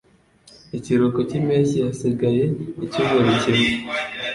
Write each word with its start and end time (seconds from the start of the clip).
Ikiruhuko 0.77 1.19
cyimpeshyi 1.29 1.77
hasigaye 1.85 2.43
icyumweru 2.85 3.31
kimwe. 3.41 3.69